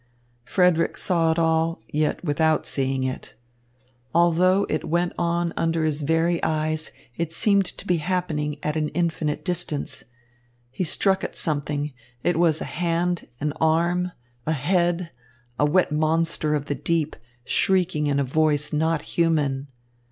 Frederick 0.45 0.97
saw 0.97 1.31
it 1.31 1.37
all, 1.37 1.79
yet 1.87 2.25
without 2.25 2.65
seeing 2.65 3.03
it. 3.03 3.35
Although 4.15 4.65
it 4.67 4.83
went 4.89 5.13
on 5.15 5.53
under 5.55 5.83
his 5.85 6.01
very 6.01 6.41
eyes, 6.41 6.91
it 7.17 7.31
seemed 7.31 7.65
to 7.67 7.85
be 7.85 7.97
happening 7.97 8.57
at 8.63 8.75
an 8.75 8.89
infinite 8.97 9.45
distance. 9.45 10.03
He 10.71 10.83
struck 10.83 11.23
at 11.23 11.37
something. 11.37 11.93
It 12.23 12.39
was 12.39 12.61
a 12.61 12.65
hand, 12.65 13.27
an 13.39 13.53
arm, 13.61 14.11
a 14.47 14.53
head, 14.53 15.11
a 15.59 15.65
wet 15.65 15.91
monster 15.91 16.55
of 16.55 16.65
the 16.65 16.73
deep, 16.73 17.15
shrieking 17.45 18.07
in 18.07 18.19
a 18.19 18.23
voice 18.23 18.73
not 18.73 19.03
human. 19.03 19.67